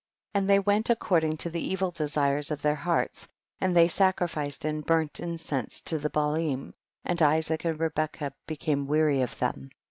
[0.33, 0.39] 15.
[0.41, 3.27] And they went according to the evil desires of their hearts,
[3.59, 6.73] and they sacrificed and burnt incense to the Baalim,
[7.05, 9.69] and Isaac and Rebecca became weary of them.